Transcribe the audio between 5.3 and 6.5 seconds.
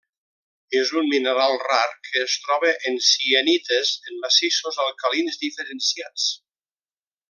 diferenciats.